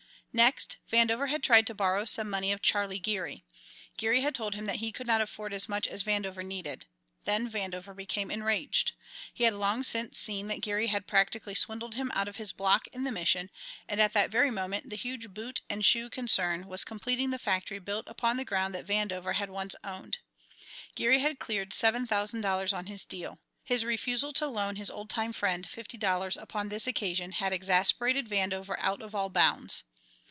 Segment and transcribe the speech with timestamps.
[0.33, 3.43] Next, Vandover had tried to borrow some money of Charlie Geary.
[3.97, 6.85] Geary had told him that he could not afford as much as Vandover needed.
[7.25, 8.93] Then Vandover became enraged.
[9.33, 12.87] He had long since seen that Geary had practically swindled him out of his block
[12.93, 13.49] in the Mission,
[13.89, 17.79] and at that very moment the huge boot and shoe "concern" was completing the factory
[17.79, 20.19] built upon the ground that Vandover had once owned.
[20.95, 25.09] Geary had cleared seven thousand dollars on his "deal." His refusal to loan his old
[25.09, 29.83] time friend fifty dollars upon this occasion had exasperated Vandover out of all bounds.